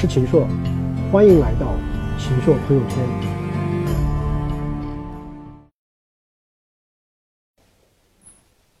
[0.00, 0.48] 是秦朔，
[1.12, 1.76] 欢迎来到
[2.18, 2.98] 秦朔朋友圈。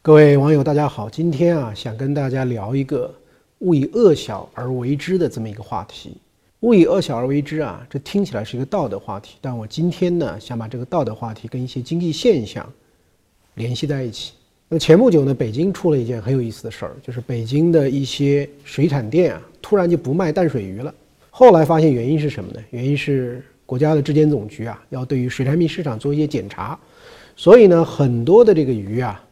[0.00, 3.14] 各位网友，大家好，今天啊，想跟大家聊一个
[3.58, 6.16] 勿以恶小而为之的这么一个话题。
[6.60, 12.66] 勿以恶小而为之啊，这听起来是一个道德话题，但我今天呢，想把这个道德话题跟一些经济现象
[13.56, 14.32] 联系在一起。
[14.70, 20.94] 那么前不久呢，北京出了一件很有意思的事儿，就是北京的一些水产店啊，突然就不卖淡水鱼了。
[21.30, 22.60] 后来发现原因是什么呢？
[22.70, 26.78] 原因是国家的质监总局啊，要对于水产品市场做一些检查，
[27.36, 29.22] 所以呢，很多的这个鱼啊，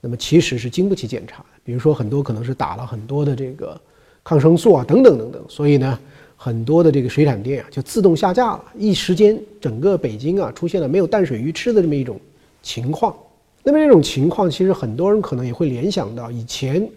[0.00, 1.48] 那么其实是经不起检查的。
[1.64, 3.80] 比如说很多可能是打了很多的这个
[4.22, 5.44] 抗生素啊，等等等等。
[5.48, 5.98] 所以呢，
[6.36, 12.20] 很多的这个水产店啊就自动下架了，一时间整个北京啊出现了没有淡水鱼吃的这么一种
[12.62, 13.16] 情况。
[13.62, 16.88] 那么这种情况，其实很多人可能也会联想到以前，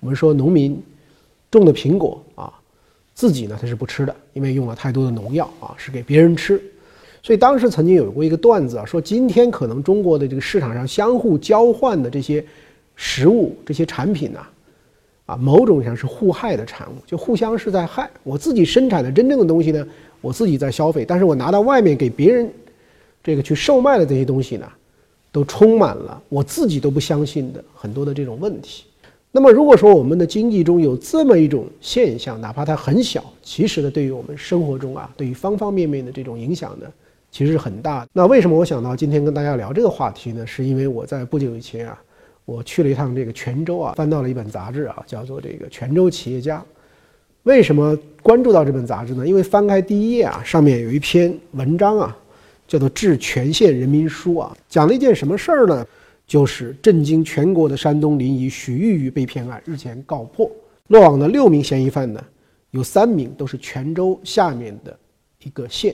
[0.00, 0.78] 我们说农民
[1.50, 2.52] 种的苹果啊，
[3.20, 6.58] 自己呢他是不吃的，因为用了太多的农药啊，是给别人吃。
[7.22, 12.42] 所以当时曾经有过一个段子啊，说今天可能中国的这个市场上相互交换的这些
[12.96, 14.40] 食物、这些产品呢，
[15.26, 18.08] 啊，某种上是互害的产物，就互相是在害。
[18.22, 19.86] 我自己生产的真正的东西呢，
[20.22, 22.50] 我自己在消费，但是我拿到外面给别人
[23.22, 24.66] 这个去售卖的这些东西呢。
[25.32, 28.82] 都充满了我自己都不相信的很多的这种问题。
[29.32, 36.86] 那么，如果说我们的经济中有这么一种现象，哪怕它很小，其实呢，对于我们生活中啊，对于方方面面的这种影响呢，
[37.30, 38.08] 其实是很大的。
[38.12, 40.44] 那为什么我想到今天跟大家聊这个话题呢？
[40.44, 41.96] 是因为我在不久以前啊，
[42.44, 46.58] 我去了一趟这个泉州啊，翻到了一本杂志啊，叫做这个《泉州企业家》。
[47.44, 49.26] 为什么关注到这本杂志呢？
[49.26, 52.16] 因为翻开第一页啊，上面有一篇文章啊。
[52.66, 55.84] 叫做《致全县人民书》啊，讲了一件什么事儿呢？
[56.30, 60.48] 就是震惊全国的山东临沂徐玉玉被骗案日前告破，
[60.86, 62.24] 落网的六名嫌疑犯呢，
[62.70, 64.96] 有三名都是泉州下面的
[65.42, 65.92] 一个县，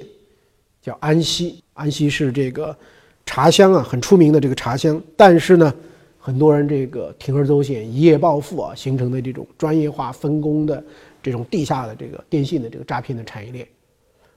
[0.82, 1.64] 叫安溪。
[1.72, 2.76] 安溪是这个
[3.24, 5.02] 茶乡啊，很出名的这个茶乡。
[5.16, 5.74] 但是呢，
[6.18, 10.84] 很多人这个铤而走险，一夜暴富啊，形成的这种专业化分工的
[11.22, 13.66] 这种地下的这个电信的这个诈骗的产业链。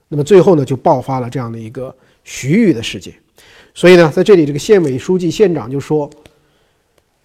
[0.08, 1.94] 那么最后呢，就爆发了这样的一个。
[2.22, 3.14] 徐玉的事件，
[3.80, 6.10] 所以呢，在这里，这个县委书记、县长就说：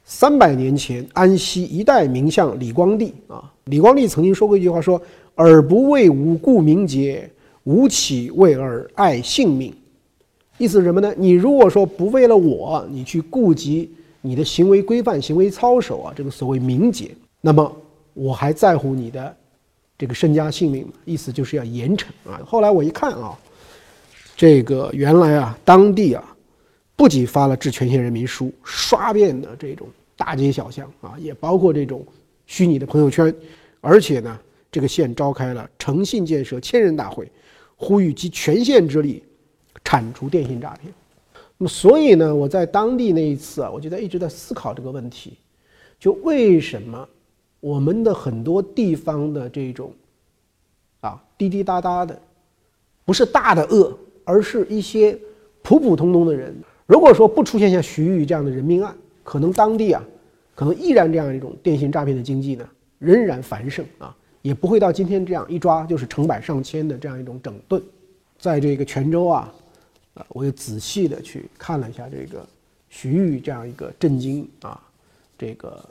[0.06, 5.02] 三百年前，安溪一代名相李光地啊，李光地曾经说过一句话，说
[5.36, 7.30] ：“尔不为吾故名节，
[7.66, 9.74] 吾岂为尔爱性命？”
[10.58, 11.14] 意思是什么呢？
[11.18, 17.12] 你如果说不为了我，你去顾及你的行为规范、行为操守啊，这个所谓名节，
[17.42, 17.70] 那么
[18.14, 19.36] 我还在乎你的
[19.98, 20.94] 这个身家性命吗？
[21.04, 22.40] 意思就是要严惩啊。
[22.46, 23.38] 后来我一看啊。
[24.38, 26.35] 这个原来啊，当地啊，
[26.96, 32.06] 不仅发了致全县人民书，刷遍的这种大街小巷啊，也包括这种
[32.46, 33.34] 虚拟的朋友圈，
[33.82, 34.40] 而且呢，
[34.72, 37.30] 这个县召开了诚信建设千人大会，
[37.76, 39.24] 呼吁集全县之力
[39.84, 40.94] 铲除电信诈骗。
[41.58, 45.34] 那么，所以呢，我在当地那一次啊，我就在一直在思考这个问题，
[46.00, 47.08] 就为什么
[47.60, 49.94] 我们的很多地方的这种
[51.02, 52.22] 啊滴滴答答的，
[53.04, 53.98] 不是大的恶。
[54.28, 55.16] 而是一些
[55.62, 56.52] 普普通通的人，
[56.86, 60.04] 如果说不出现像徐玉这样的人命案，可能当地啊，
[60.54, 62.68] 可能依然这样一种电信诈骗的经济呢，
[63.00, 67.82] 仍然繁盛啊，也不会到今天这样一抓就是成百上千的这样一种整顿。
[68.38, 69.54] 在这个泉州啊，
[70.14, 72.46] 啊，我又仔细的去看了一下这个
[72.90, 74.80] 徐玉这样一个震惊啊，
[75.38, 75.84] 这个。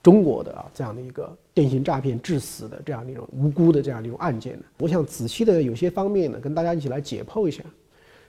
[0.00, 7.62] 中国的啊这样的一个电信诈骗致死的这样的一种无辜的这样的一种案件呢，我想仔细的有些方面呢，跟大家一起来解剖一下。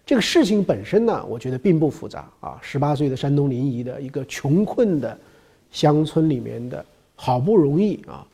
[0.09, 2.57] 这个事情本身呢，我觉得并不复杂啊。
[2.63, 5.15] 十八岁的山东临沂的一个穷困的
[5.69, 6.83] 乡村里面的，
[7.15, 8.27] 好不容易啊，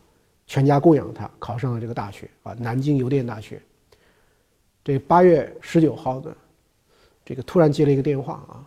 [0.48, 3.62] 全家供养他考上了这个大学啊，南京邮电大学。
[4.86, 6.34] 这八月十九号的，
[7.26, 8.64] 这个突然接了一个电话啊，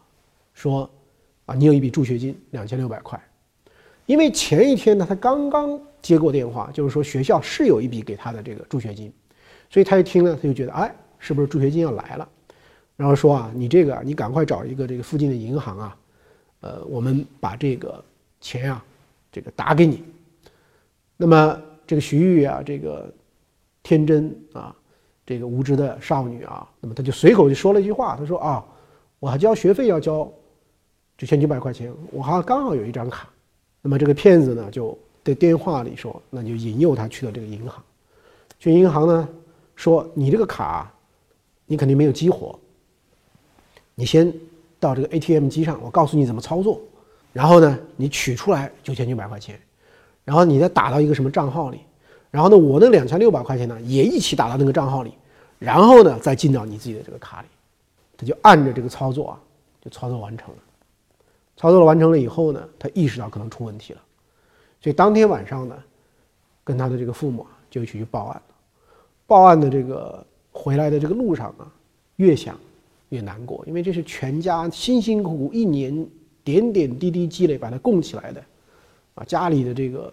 [0.53, 0.91] 说
[1.47, 3.19] 啊，你有一笔助学金两千六百块。
[4.05, 9.11] 因为前一天呢，他刚刚接过电话，就是说学校是有一笔给他的这个助学金，
[9.71, 12.29] 所以他一听呢，他就觉得，哎，是不是助学金要来了？
[12.99, 15.97] 然后说啊，你这个，你赶快找一个这个附近的银行啊，
[16.63, 18.05] 呃，我们把这个
[18.41, 18.85] 钱啊，
[19.31, 20.03] 这个打给你。
[21.17, 23.09] 那么这个徐玉啊，这个
[23.85, 24.75] 天真啊，
[25.25, 28.65] 这个无知的少女啊，那么他就随口就说了一句话，他说啊，
[29.21, 30.29] 我还交学费要交
[31.17, 33.29] 九千九百块钱，我还刚好有一张卡。
[33.81, 37.81] 那么这个骗子呢，就在电话里说，那就引诱他去了这个银行。
[38.59, 39.29] 去银行呢，
[39.77, 40.93] 说你这个卡，
[41.65, 42.59] 你肯定没有激活。
[43.99, 44.33] 你先
[44.79, 46.81] 到这个 ATM 机上，我告诉你怎么操作。
[47.33, 49.59] 然后呢，你取出来九千九百块钱，
[50.25, 51.81] 然后你再打到一个什么账号里，
[52.31, 55.13] 然后呢，我那两千六百块钱呢也一起打到那个账号里，
[55.59, 57.49] 然后呢再进到你自己的这个卡里，
[58.17, 59.41] 他就按着这个操作啊，
[59.83, 60.57] 就操作完成了。
[61.57, 64.01] 操作完成了以后呢，他意识到可能出问题了，
[64.81, 65.77] 所以当天晚上呢，
[66.63, 68.55] 跟他的这个父母啊就去报案了。
[69.27, 71.67] 报案的这个回来的这个路上啊，
[72.17, 72.59] 越想
[73.09, 76.07] 越难过，因为这是全家辛辛苦苦一年
[76.45, 78.45] 点点滴滴积累把它供起来的，
[79.15, 80.13] 啊，家里的这个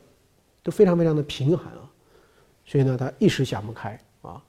[0.63, 1.89] 都非常非常的贫寒啊，
[2.65, 4.41] 所以呢，他一时想不开啊，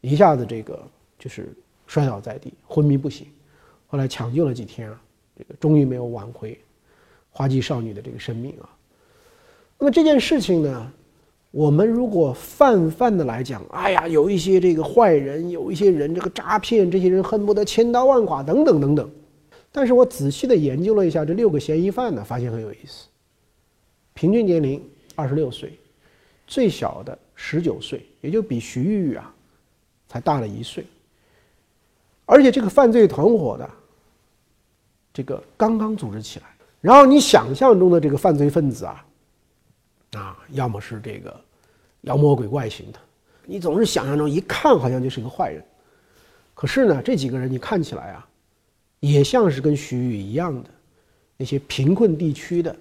[0.00, 0.82] 一下子这个
[1.18, 1.52] 就是
[1.86, 3.26] 摔倒在地，昏迷不醒，
[3.86, 5.02] 后来抢救了几天啊。
[5.38, 6.60] 这个终于没有挽回
[7.30, 8.68] 花季少女的这个生命啊。
[9.78, 10.92] 那么这件事情呢，
[11.50, 19.10] 我们如果泛泛的来讲，哎呀，有一些这个坏人，有一些人这个诈骗，这些人恨不得千刀万剐等等等等。
[19.72, 23.06] 但是我仔细的研究了一下这六个嫌疑犯呢，发现很有意思。
[24.14, 24.82] 平均年龄
[25.14, 25.78] 二十六岁，
[26.46, 29.34] 最小的十九岁，也就比徐玉玉啊
[30.08, 30.84] 才大了一岁。
[32.26, 33.68] 而且这个犯罪团伙的。
[35.12, 36.46] 这个刚刚组织起来，
[36.80, 39.04] 然后你想象中的这个犯罪分子啊，
[40.12, 41.38] 啊，要么是这个
[42.02, 42.98] 妖魔鬼怪型的，
[43.46, 45.62] 你总是想象中一看好像就是个坏人，
[46.54, 48.28] 可是呢，这几个人你看起来啊，
[49.00, 50.70] 也像是跟徐宇一样的
[51.36, 52.74] 那些贫困地区的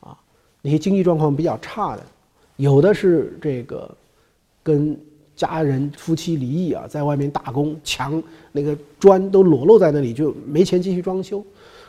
[0.00, 0.18] 啊，
[0.60, 2.04] 那些经济状况比较差的，
[2.56, 3.96] 有的是这个
[4.62, 4.98] 跟
[5.36, 8.22] 家人夫妻离异啊，在外面打工，墙
[8.52, 11.44] 那个砖都裸露在那里，就没钱继续装修。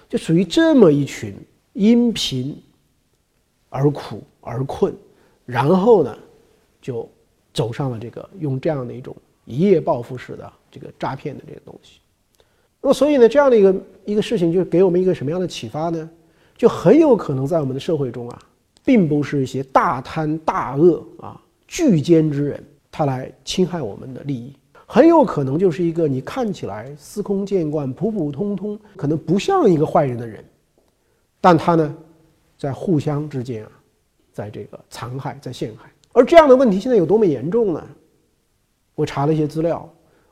[0.07, 1.35] 就属于这么一群
[1.73, 2.55] 因贫
[3.69, 4.93] 而苦而困，
[5.45, 6.15] 然后呢，
[6.79, 7.09] 就
[7.53, 9.13] 走上了这个用这样的一种
[9.43, 11.99] 一夜暴富式的这个诈骗的这个东西。
[12.79, 13.75] 那么，所以呢，这样的一个
[14.05, 16.09] 一个事情，就给我们一个什么样的启发呢？
[16.55, 18.39] 就很有可能在我们的社会中啊，
[18.85, 24.55] 并不是一些大贪大恶啊、巨奸之人，他来侵害我们的利益。
[24.87, 30.45] 很有可能就是一个你看起来司空见惯、普普通通，可能不像一个坏人的人，
[31.41, 31.97] 但他呢，
[32.55, 33.71] 在互相之间啊，
[34.35, 35.89] 在这个残害、在陷害。
[36.11, 37.87] 而这样的问题现在有多么严重呢？
[38.93, 39.89] 我查了一些资料，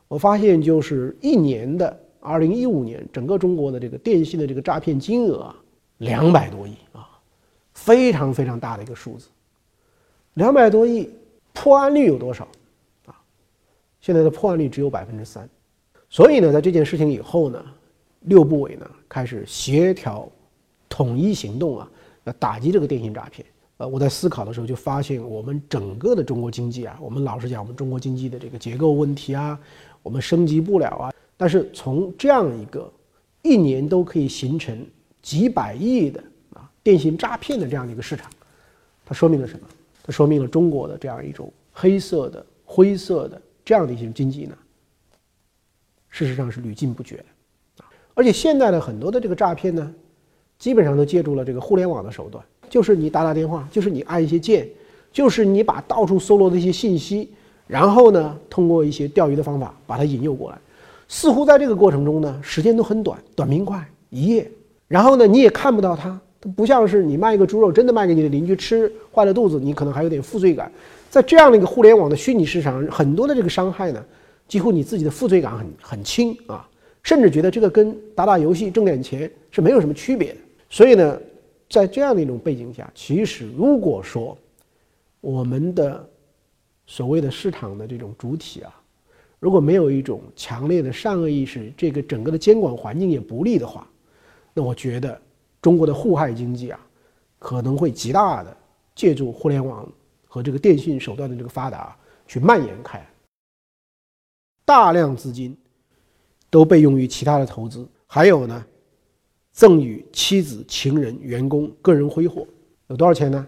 [0.10, 5.56] 我发现就是一年的二零一五年，整个中国的这个电信的这个诈骗金额啊，
[6.00, 7.08] 两百多亿啊，
[7.74, 9.30] 非常非常大的一个数字。
[10.34, 11.10] 两百多亿，
[11.54, 12.46] 破案率有多少？
[13.06, 13.16] 啊
[14.02, 15.48] 现在的破案率只有百分之三，
[16.10, 17.64] 所以呢，在这件事情以后呢，
[18.22, 20.30] 六部委呢开始协调、
[20.90, 21.90] 统一行动啊，
[22.26, 23.46] 要打击这个电信诈骗。
[23.88, 29.60] 我在思考的时候就发现，我们整个的中国经济啊，我们老实讲，我们中国经济的这个结构问题啊，
[30.02, 31.14] 我们升级不了啊。
[31.38, 32.92] 但是从这样一个
[33.42, 34.86] 一年都可以形成
[35.22, 38.30] 几百亿的啊电信诈骗的这样的一个市场，
[39.06, 39.68] 它说明了什么？
[40.04, 43.42] 它说明了中国的这样一种黑色的、灰色的。
[43.66, 44.58] 这样的一些经济呢，
[46.10, 47.26] 事实上是屡禁不绝的，
[47.78, 49.96] 啊，而且现在的很多的这个诈骗呢，
[50.60, 52.44] 基本上都借助了这个互联网的手段，
[52.74, 54.68] 就是你打打电话，就是你按一些键，
[55.12, 57.30] 就是你把到处搜罗的一些信息，
[57.68, 60.58] 然后呢，通过一些钓鱼的方法把它引诱过来，
[61.08, 64.50] 似乎在这个过程中呢，时间都很短，短平快，一夜，
[64.88, 70.72] 然后呢，你也看不到它，它不像是你卖一个猪肉，真的卖给你的邻居吃坏了肚子，你可能还有点负罪感。
[71.12, 74.04] 在这样的一个互联网的虚拟市场，很多的这个伤害呢，
[74.48, 76.68] 几乎你自己的负罪感很很轻啊，
[77.04, 80.38] 甚至觉得这个跟打打游戏挣点钱是没有什么区别的。
[80.72, 81.20] 所以呢，
[81.70, 84.38] 在这样的一种背景下，其实如果说
[85.22, 86.10] 我们的
[86.86, 88.82] 所谓的市场的这种主体啊，
[89.40, 93.88] 如果没有一种强烈的善恶意识，这个整个的监管环境也不利的话，
[94.54, 95.20] 那我觉得
[95.62, 96.80] 中国的互害经济啊，
[97.40, 98.56] 可能会极大的
[98.96, 99.88] 借助互联网。
[100.26, 103.08] 和这个电信手段的这个发达，去蔓延开，
[104.66, 105.56] 大量资金
[106.50, 108.66] 都被用于其他的投资，还有呢，
[109.54, 112.46] 赠与妻子、情人、员工、个人挥霍，
[112.88, 113.48] 有多少钱呢？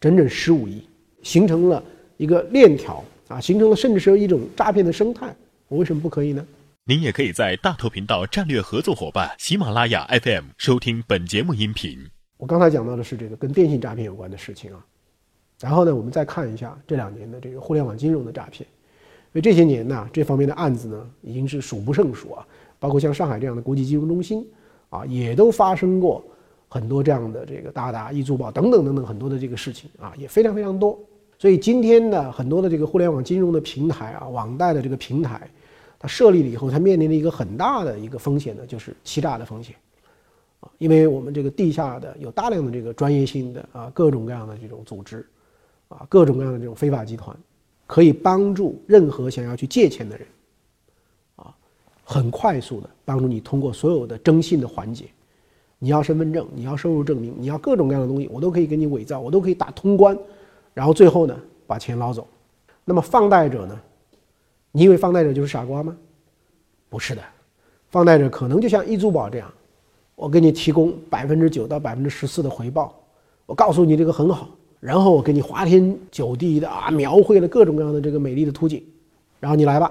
[0.00, 0.82] 整整十五亿，
[1.22, 1.82] 形成了
[2.16, 5.34] 一个链条啊，形成了甚至是一种诈骗的生态。
[5.68, 6.44] 我为什么不可以呢？
[6.84, 11.96] 您也可以在大头频道战略合作伙伴喜马拉雅 FM 收听本节目音频。
[12.36, 14.84] 我刚才讲到的是这个跟电信诈骗有关的事情啊。
[15.60, 22.44] 然后呢，我们再看一下这两年的这个互联网金融的诈骗，因为这些年呢，这方面的案子呢已经是数不胜数啊，
[22.80, 24.44] 包括像上海这样的国际金融中心
[24.92, 26.22] 啊，也都发生过
[26.68, 30.98] 很多这样的这个大大易租宝等等等等很多的这个事情啊，也非常非常多。
[31.38, 35.50] 所以今天呢，很多的这个互联网金融的平台啊，网贷的这个平台，
[35.98, 39.74] 它设立了以后，它面临的一个很大的一个风险呢，就是欺诈的风险
[40.60, 45.26] 啊，因为我们这个地下的有大量的这个专业性的啊各种各样的这种组织。
[45.88, 47.36] 啊，各种各样的这种非法集团，
[47.86, 50.26] 可以帮助任何想要去借钱的人，
[52.12, 55.06] 很快速的帮助你通过所有的征信的环节。
[55.78, 60.16] 你要身份证，你要收入证明，你要各种各样的东西，我都可以给你伪造，我都可以打通关，
[60.74, 62.28] 然后最后呢把钱捞走。
[62.84, 63.80] 那么放贷者呢？
[64.70, 65.96] 你以为放贷者就是傻瓜吗？
[66.88, 67.22] 不是的，
[67.88, 69.52] 放贷者可能就像易租宝这样，
[70.14, 72.94] 我给你提供百分之九到百分之十四的回报，
[73.46, 78.84] 我告诉你这个很好，然后我给你花天酒地的啊描绘了各种各样的这个美丽的图景，
[79.40, 79.90] 然后你来吧，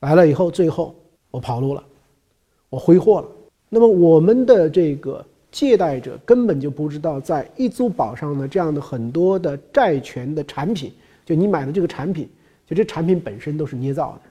[0.00, 0.94] 来了以后最后
[1.32, 1.82] 我跑路了，
[2.70, 3.28] 我挥霍了。
[3.68, 10.92] 那么我们的这个借贷者根本就不知道，在易租宝上的这样的很多的债权的产品，
[11.24, 12.28] 就你买的这个产品，
[12.66, 14.30] 就这产品本身都是捏造的。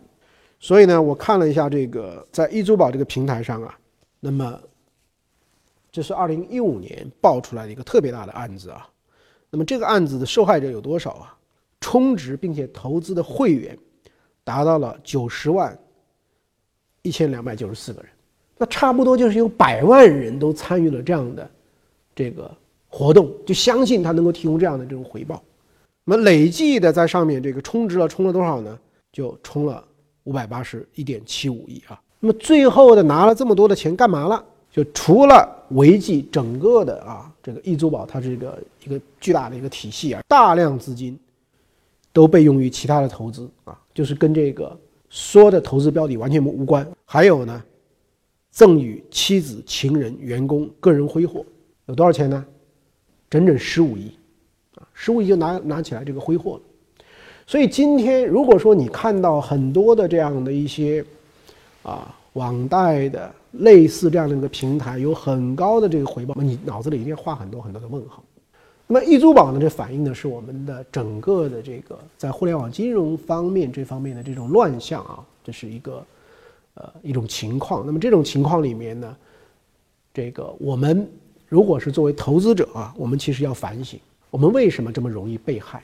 [0.59, 3.75] 所以呢，我看了一下这个在易租宝这个平台上啊，
[4.19, 4.59] 那么
[5.91, 8.87] 这是二零一五年爆出来的一个特别大的案子啊。
[9.49, 11.35] 那么这个案子的受害者有多少啊？
[11.79, 13.75] 充值并且投资的会员
[14.43, 15.75] 达到了九十万
[17.01, 18.09] 一千两百九十四个人。
[18.57, 21.49] 那差不多就是有百万人都参与了这样的
[22.13, 22.49] 这个
[22.87, 25.41] 活动，就相信他能够提供这样的这种回报。
[26.03, 28.77] 那么累计的在上面这个充值了，充了多少呢？
[29.11, 29.83] 就充了
[30.23, 31.99] 五百八十一点七五亿啊。
[32.19, 34.43] 那么最后的拿了这么多的钱干嘛了？
[34.71, 41.19] 就除了维系整个的啊这个易租宝它这个一个巨大的一个体系啊，大量资金
[42.13, 44.77] 都被用于其他的投资啊，就是跟这个
[45.11, 46.87] 说的投资标的完全无关。
[47.05, 47.61] 还有呢？
[48.49, 51.45] 赠与妻子、情人、员工个人挥霍
[51.85, 52.45] 有多少钱呢？
[53.29, 54.11] 整整十五亿，
[54.75, 56.61] 啊，十五亿就拿拿起来这个挥霍了。
[57.47, 61.03] 所以今天如果说你看到很多的这样的一些
[61.81, 68.21] 啊网贷的类似这样的一个平台有很高的这个回报，你脑子里一定要画很多很多的问号。
[68.91, 69.57] 那么易租宝呢？
[69.57, 76.05] 这反映的是我们的整个的这个在互联网金融方面这方面的这种乱象啊，这是一个。
[76.73, 77.85] 呃，一种情况。
[77.85, 79.17] 那么这种情况里面呢，
[80.13, 81.05] 这个我们
[81.49, 85.83] 如果是作为投资者啊，我们其实要反省：我们为什么这么容易被害？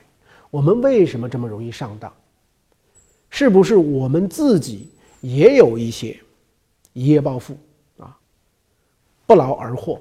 [0.50, 2.10] 我们为什么这么容易上当？
[3.28, 4.88] 是不是我们自己
[5.20, 6.18] 也有一些
[6.94, 7.54] 一夜暴富
[7.98, 8.18] 啊、
[9.26, 10.00] 不劳而获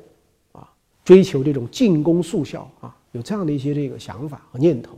[0.54, 0.72] 啊、
[1.04, 4.97] 追求这种进攻速效啊，有这样的一些这个想法和念头？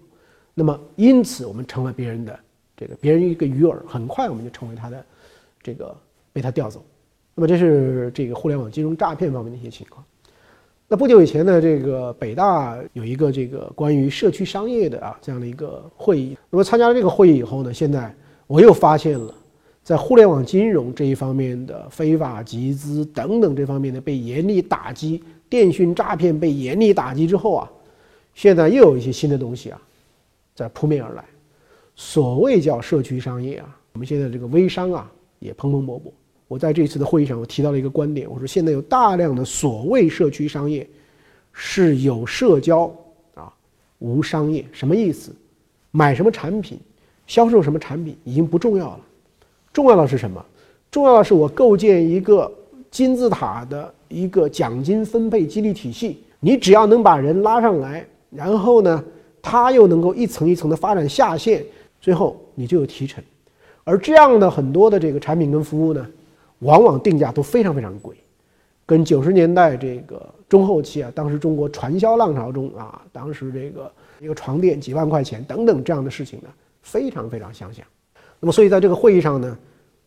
[0.54, 2.40] 那么因此我们成了别人的
[2.78, 5.04] 这个别人一个鱼饵，很快我们就成为他的。
[5.62, 5.94] 这个
[6.32, 6.82] 被他调走，
[7.36, 10.02] 那么这是这个互联网金融诈骗方面的一些情况。
[10.88, 16.38] 那不久以前呢，这个北大有一个这个关于社区商业的啊这样的一个会议。
[16.50, 18.16] 那么参加了这个会议以后呢，现在
[18.48, 19.36] 我又发现了，
[19.84, 27.72] 在互联网金融这一方面的非法集资等等这方面的被严厉打击，电讯诈骗被严厉打击之后啊，
[28.34, 29.82] 现在又有一些新的东西啊
[30.56, 31.24] 在扑面而来。
[31.96, 35.12] 所谓叫社区商业啊，我们现在这个微商啊。
[35.40, 36.12] 也蓬蓬勃勃。
[36.50, 40.86] 我在这次的会议上，我提到了一个观点，我说现在有大量的所谓社区商业，
[41.54, 42.94] 是有社交
[43.36, 43.50] 啊，
[44.00, 44.66] 无商业。
[44.74, 45.34] 什么意思？
[45.92, 46.78] 买什么产品，
[47.26, 49.00] 销售什么产品已经不重要了，
[49.72, 50.46] 重要的是什么？
[50.92, 52.52] 重要的是我构建一个
[52.92, 56.22] 金字塔的一个奖金分配激励体系。
[56.42, 59.04] 你只要能把人拉上来，然后呢，
[59.42, 61.66] 他又能够一层一层的发展下线，
[62.00, 63.24] 最后你就有提成。
[63.84, 66.06] 而这样的很多的这个产品跟服务呢，
[66.60, 68.16] 往往定价都非常非常贵，
[68.86, 76.50] 跟九十年代这个中后期啊，当时中国传销浪潮中啊，当时这个一个床垫几万块钱等等这样的事情呢，
[76.82, 77.84] 非常非常相像。
[78.40, 79.58] 那么，所以在这个会议上呢，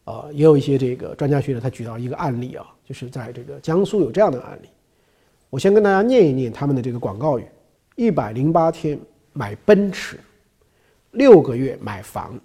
[0.05, 4.69] 呃，也有一些这个专家学者他举到一个案例啊，就是在这个江苏有这样的案例。
[5.51, 7.45] 我先跟大家念一念他们的这个广告语：
[7.95, 8.99] 一百零八天
[9.33, 10.19] 买奔驰，
[11.11, 12.39] 六个月买房。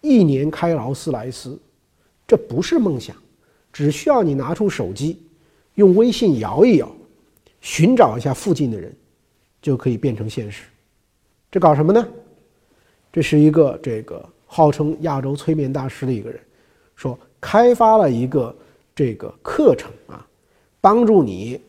[0.00, 1.58] 一年开劳斯莱斯，
[2.26, 3.14] 这不是梦想，
[3.70, 5.20] 只需要你拿出手机，
[5.74, 6.90] 用微信摇一摇，
[7.60, 8.90] 寻找一下附近的人，
[9.60, 10.64] 就可以变成现实。
[11.50, 12.08] 这搞什么呢？
[13.12, 16.40] 这是一个这个号称亚洲催眠大师的一个人，
[16.96, 18.56] 说开发了一个
[18.94, 20.26] 这个课程啊，
[20.80, 21.60] 帮助你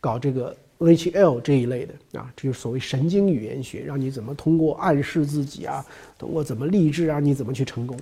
[0.00, 0.56] 搞这个。
[0.80, 5.84] VHL 这一类的啊，这就是所谓神经语言学，让你怎么通过暗示自己啊，
[6.18, 7.94] 通过怎么励志啊，你怎么去成功。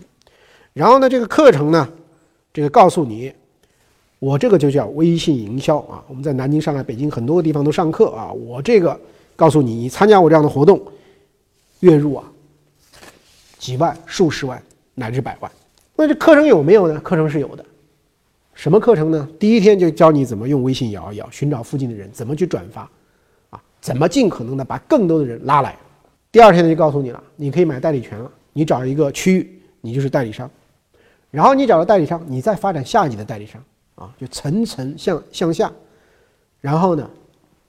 [0.72, 1.88] 然后呢，这个课程呢，
[2.52, 3.32] 这个告诉你，
[4.20, 6.04] 我这个就叫微信营销啊。
[6.06, 8.32] 我们在南京、上海、北京很多个地方都上课啊。
[8.32, 8.98] 我这个
[9.34, 10.80] 告诉你，你参加我这样的活动，
[11.80, 12.30] 月入啊
[13.58, 14.62] 几万、数十万
[14.94, 15.50] 乃至百万。
[15.96, 17.00] 那这课程有没有呢？
[17.00, 17.64] 课程是有的。
[18.58, 19.28] 什么课程呢？
[19.38, 22.90] 第一天就教你怎么用微信摇一摇，寻找附近的人，怎么去转发，
[23.50, 25.76] 啊，怎么尽可能的把更多的人拉来。
[26.32, 30.50] 第二天呢就告诉你了，你可以买代理权了，你找一个区域，你就是代理商。
[31.30, 33.62] 然后你找到代理商，你再发展下级的代理商
[33.94, 35.70] 啊，就层层向向下。
[36.60, 37.08] 然后呢，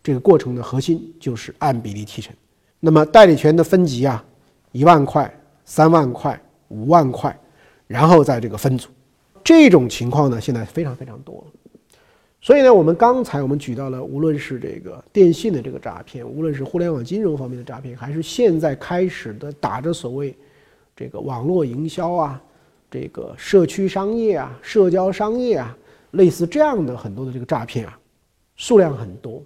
[0.02, 2.36] 这个过程的核心就是按比例提成。
[2.80, 4.26] 那么代理权的分级啊，
[4.72, 5.32] 一万块、
[5.66, 7.40] 三万块、五万块，
[7.86, 8.90] 然后在这个分组。
[9.50, 11.44] 这种情况呢，现在非常非常多。
[12.40, 20.38] 所以呢，我们刚才我们举到了，无论是这个电信的这个诈骗，无论是互联网金融方面的诈骗，还是现在开始的打着所谓
[20.96, 22.40] 这个网络营销啊。
[22.92, 25.76] 这个社区商业啊，社交商业啊，
[26.12, 28.00] 类似这样的很多的这个诈骗啊，
[28.56, 29.42] 数量很多，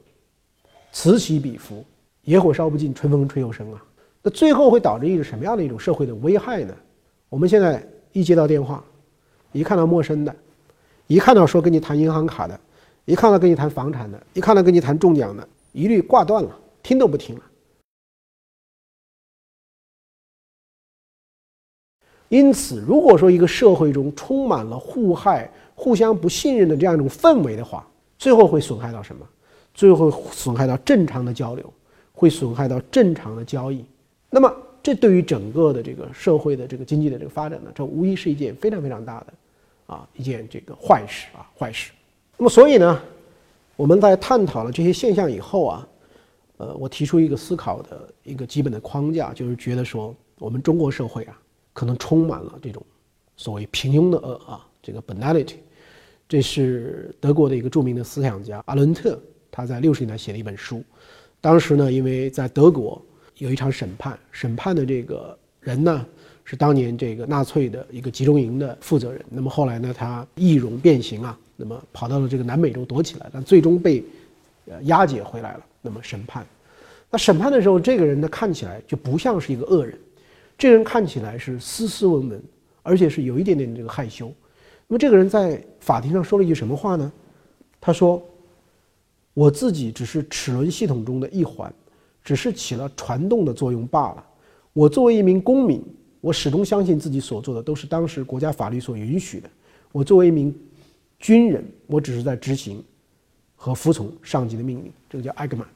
[0.91, 1.81] 此起彼伏，
[2.23, 3.81] 野火烧不尽，春风吹又生啊。
[4.21, 6.75] 那最后会导致一个什么样的一种社会的危害呢？
[7.29, 7.81] 我们现在
[8.11, 8.83] 一接到电话，
[9.53, 10.35] 一看到陌生的，
[11.07, 12.59] 一看到说跟你谈银行卡的，
[13.05, 17.41] 一看到跟你谈房产的，一看到跟你谈中奖的，一律挂断了，听都不听了。
[22.29, 29.25] 因此，如果说一个社会中充满了互害、互相不信任的这样一种氛围的话，最后会损害到什么？
[29.75, 31.71] 最后损害到正常的交流，
[32.11, 33.83] 会损害到正常的交易。
[34.29, 39.33] 那么，这对于整个的这个社会的这个经济的这个发展呢，这无疑是一件非常非常大的
[39.85, 41.91] 啊一件这个坏事啊坏事。
[42.37, 43.01] 那么，所以呢，
[43.75, 45.87] 我们在探讨了这些现象以后啊，
[46.57, 51.39] 呃，我提出一个思考的一个基本的框架，就是觉得说，我们中国社会啊。
[51.75, 52.85] 可能充满了这种
[53.35, 55.55] 所谓平庸的恶啊，这个 banality，
[56.29, 60.83] 这是德国的一个著名的思想家阿伦特，他在六十年代写的一本书。
[61.41, 63.03] 当时呢，因为在德国
[63.37, 66.05] 有一场审判，审判的这个人呢
[66.43, 69.23] 是当年这个纳粹的一个集中营的负责人。
[69.29, 74.03] 那么后来呢，他易容变形啊，那么跑到了这个南美洲躲起来，但最终被
[74.67, 75.65] 呃押解回来了。
[75.81, 76.45] 那么审判，
[77.09, 79.97] 那审判的时候，这个人呢看起来就不像是一个恶人。
[80.57, 82.41] 这个人看起来是斯斯文文，
[82.83, 84.31] 而且是有一点点这个害羞。
[84.87, 87.11] 那么这个人在法庭上说了一句什么话呢？
[87.81, 88.21] 他说
[89.33, 91.73] ：“我自己只是齿轮系统中的一环，
[92.23, 94.23] 只是起了传动的作用罢了。
[94.71, 95.83] 我作为一名公民，
[96.23, 99.49] 我始终相信自己所做的都是当时国家法律所允许的。
[99.91, 100.55] 我作为一名
[101.19, 102.81] 军人，我只是在执行
[103.57, 105.67] 和服从上级的命令。”这个叫艾格曼。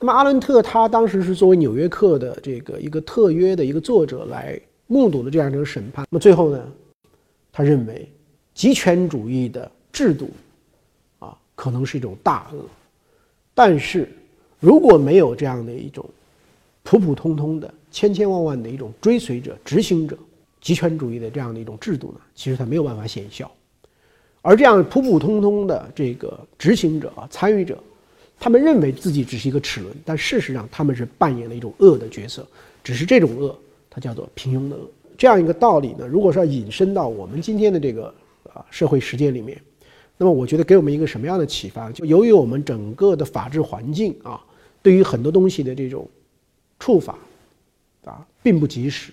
[0.00, 6.04] 那么阿伦特他当时是作为《纽约客》的这个一个特约的一个作者来目睹了这样一个审判。
[6.10, 6.72] 那么最后呢，
[7.52, 8.10] 他认为
[8.52, 10.28] 极权主义的制度
[11.20, 12.64] 啊可能是一种大恶，
[13.54, 14.08] 但是
[14.58, 16.04] 如果没有这样的一种
[16.82, 20.18] 普普通通的千千万万的一种追随者、执行者，
[20.60, 23.48] 极权主义的这样的一种制度呢，其实它没有办法显效。
[24.42, 27.78] 而这样普普通通的这个执行者啊、参与者。
[28.36, 32.44] 他们认为自己只是一个齿轮，但事实上他们是扮演了一种恶的角色，
[32.82, 33.56] 只是这种恶
[33.88, 34.90] 它叫做平庸的恶。
[35.16, 38.12] 这样一个道理呢，如果说要引申到我们今天的这个
[38.52, 39.56] 啊社会实践里面，
[40.18, 41.92] 那么我觉得给我们一个什么样的启发？
[41.92, 44.44] 就由于我们整个的法治环境啊，
[44.82, 46.06] 对于很多东西的这种
[46.80, 47.16] 处罚
[48.04, 49.12] 啊并不及时。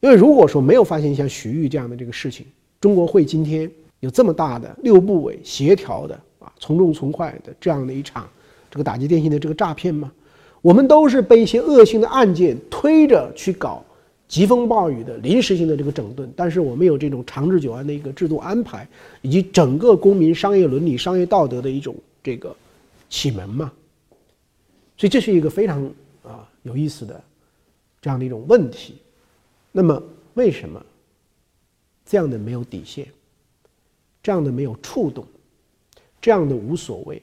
[0.00, 2.46] 因为如果说没有发现像徐玉这样的这个事情，
[2.80, 6.52] 中国会今天有这么大的六部委协调的啊。
[6.58, 8.28] 从重从快的这样的一场，
[8.70, 10.12] 这个打击电信的这个诈骗吗？
[10.60, 13.84] 我们都是被一些恶性的案件推着去搞
[14.26, 18.86] 疾风暴雨的临时性的这个整顿，但是我们有这种长治久安的一个制度安排，
[19.22, 22.54] 以及整个公民商业伦理、商业道德的一种这个
[23.08, 23.72] 启蒙嘛。
[24.96, 25.84] 所以这是一个非常
[26.24, 27.22] 啊有意思的
[28.00, 28.98] 这样的一种问题。
[29.72, 30.02] 那么
[30.34, 30.84] 为什么
[32.04, 33.06] 这样的没有底线，
[34.22, 35.26] 这样的没有触动？
[36.20, 37.22] 这样的无所谓，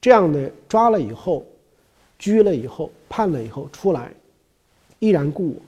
[0.00, 1.44] 这样的抓了以后，
[2.18, 4.14] 拘了以后，判了以后出来，
[5.00, 5.62] 依然故我。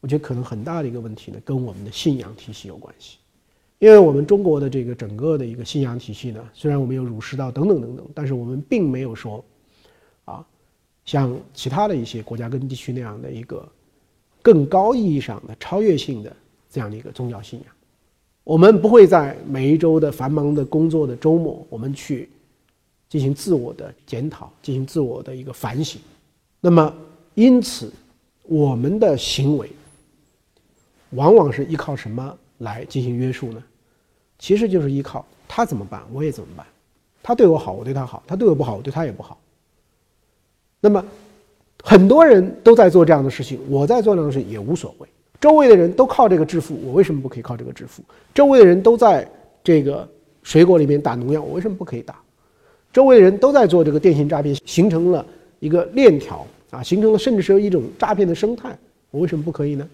[0.00, 3.18] 我觉得可能很大的一个问题呢，跟我们的信仰体系有关系。
[3.80, 9.44] 因为我们中国的这个整个的一个信仰体系呢，虽然我们有儒释道等等等等，但是我们并没有说，
[11.04, 13.66] 像其他的一些国家跟地区那样的一个
[14.42, 16.34] 更高意义上的超越性的
[16.70, 17.68] 这样的一个宗教信仰。
[18.44, 22.28] 我们不会在每一周的繁忙的工作的周末，我们去
[23.08, 26.00] 进行自我的检讨，进行自我的一个反省。
[26.60, 26.92] 那么，
[27.34, 27.92] 因此，
[28.44, 29.70] 我们的行为
[31.10, 33.62] 往往是依靠什么来进行约束呢？
[34.38, 36.66] 其实就是依靠他怎么办，我也怎么办。
[37.22, 39.38] 他对我好，我对他好；他对我不好，我对他也不好。
[40.80, 41.04] 那么，
[41.82, 45.08] 很多人都在做这样的事情，我在做这样的事情也无所谓。
[45.40, 48.02] 周围的人都靠这个致富，我为什么不可以靠这个致富？
[48.34, 49.26] 周围的人都在
[49.64, 50.08] 这个
[50.42, 52.20] 水果里面打农药，我为什么不可以打？
[52.92, 55.24] 周围的人都在做这个电信诈骗，形成了
[55.58, 58.76] 一个链条，啊，形成了甚至是一种诈骗的生态，
[59.10, 59.88] 我为什么不可以呢？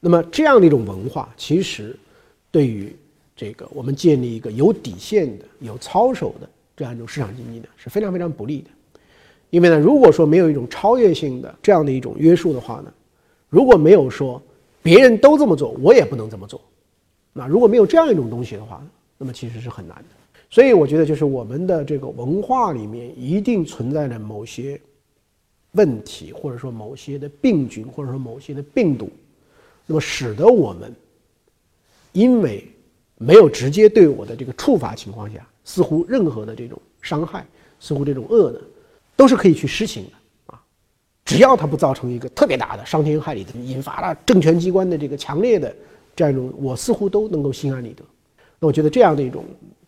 [0.00, 1.96] 那么这样的一种文化，其实
[2.50, 2.94] 对于
[3.34, 8.70] 这个我们建立一个有底线的、有操守的这样一种市场经济呢，是非常非常不利的。
[9.54, 12.92] 因为呢，如果说没有一种超越性的这样的一种约束的话呢，
[13.48, 14.42] 如果没有说
[14.82, 16.60] 别人都这么做，我也不能这么做，
[17.32, 18.84] 那如果没有这样一种东西的话，
[19.16, 20.04] 那么其实是很难的。
[20.50, 24.80] 所以我觉得，就是我们的这个文化里面一定存在着某些
[25.70, 29.08] 问题，或者说某些的病菌，或者说某些的病毒，
[29.86, 30.92] 那么使得我们
[32.10, 32.66] 因为
[33.18, 37.46] 没有直接对我的这个处罚情况下，似乎任何的这种伤害，
[37.78, 38.58] 似乎这种恶呢，
[39.16, 40.10] 都是可以去施行的
[40.54, 40.62] 啊，
[41.24, 45.74] 只要它不造成一个特别大的伤天害理的，引发了政权机关的这个强烈的
[46.16, 48.04] 这样一种，我似乎都能够心安理得。
[48.58, 49.44] 那我觉得这样的一种。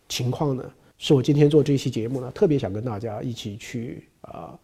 [0.09, 0.63] 情况呢，
[0.97, 4.57] 是我今天做这期节目呢，特别想跟大家一起去啊，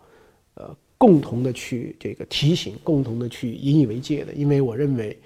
[0.53, 4.31] 呃，共同的去这个提醒，共同的去引以为戒的。
[4.31, 5.19] 因为我认为，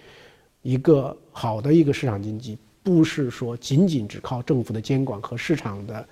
[0.64, 6.10] 一个好的一个市场经济，不是说仅仅只靠政府的监管和市场的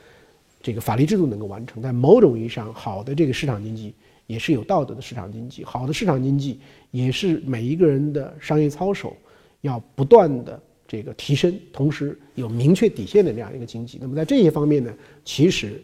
[0.65, 1.79] 这个法律制度能够完成。
[1.79, 3.93] 在某种意义上，好的这个市场经济
[4.25, 9.15] 也是有道德的市场经济，好的市场经济也是每一个人的商业操守
[9.61, 10.59] 要不断的。
[10.87, 15.83] 这个提升，同时有明确底线的这样一个经济，那么在这些方面呢，其实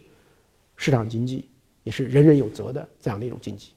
[0.77, 1.45] 市场经济
[1.83, 3.71] 也是人人有责的这样的一种经济。